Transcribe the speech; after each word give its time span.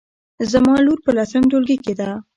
زما 0.51 0.75
لور 0.85 0.99
په 1.05 1.11
لسم 1.17 1.43
ټولګي 1.51 1.77
کې 1.83 1.93
ده 1.99 2.09